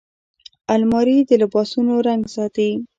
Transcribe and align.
الماري 0.73 1.17
د 1.29 1.31
لباسونو 1.41 1.93
رنګ 2.07 2.21
ساتي 2.35 2.69